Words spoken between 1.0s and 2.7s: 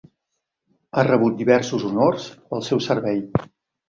rebut diversos honors pel